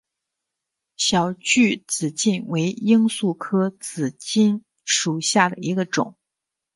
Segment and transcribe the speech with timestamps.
[0.97, 6.15] 小距紫堇为罂粟科紫堇属下的一个种。